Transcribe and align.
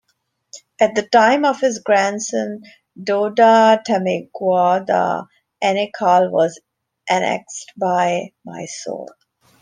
At 0.79 0.95
the 0.95 1.03
time 1.03 1.45
of 1.45 1.59
his 1.61 1.77
grandson 1.77 2.63
Dodda 2.99 3.83
ThimmeGowda, 3.87 5.27
Anekal 5.63 6.31
was 6.31 6.59
annexed 7.07 7.71
by 7.77 8.33
Mysore. 8.43 9.15